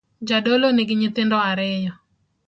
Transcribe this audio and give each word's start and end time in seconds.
Jadolo 0.29 0.67
nigi 0.73 0.93
nyithindo 0.99 1.37
ariyo 1.49 1.93